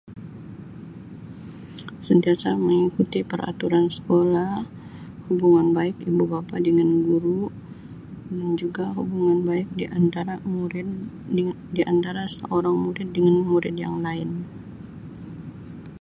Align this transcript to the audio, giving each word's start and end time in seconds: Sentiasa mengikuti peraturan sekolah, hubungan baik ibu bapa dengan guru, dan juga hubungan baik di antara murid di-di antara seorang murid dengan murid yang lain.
Sentiasa 2.07 2.49
mengikuti 2.65 3.19
peraturan 3.29 3.85
sekolah, 3.95 4.53
hubungan 5.29 5.67
baik 5.77 5.95
ibu 6.09 6.23
bapa 6.33 6.55
dengan 6.67 6.89
guru, 7.07 7.41
dan 8.35 8.49
juga 8.61 8.85
hubungan 8.97 9.39
baik 9.49 9.67
di 9.79 9.85
antara 9.99 10.35
murid 10.53 10.87
di-di 11.35 11.83
antara 11.93 12.23
seorang 12.37 12.75
murid 12.85 13.07
dengan 13.15 13.35
murid 13.49 13.75
yang 13.83 13.95
lain. 14.05 14.29